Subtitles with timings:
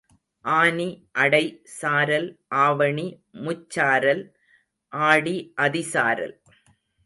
[0.45, 0.87] ஆனி
[1.15, 1.41] அடை
[1.65, 2.27] சாரல்,
[2.53, 3.07] ஆவணி
[3.43, 4.23] முச்சாரல்,
[4.93, 6.35] ஆடி அதி சாரல்.